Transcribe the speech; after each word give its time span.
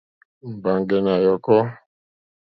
Mbàŋɡɛ̀ 0.51 0.99
nà 1.05 1.13
yɔ̀kɔ́. 1.23 1.59